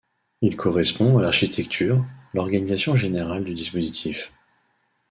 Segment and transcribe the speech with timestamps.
[0.41, 2.03] Il correspond à l’architecture,
[2.33, 4.33] l’organisation générale du dispositif.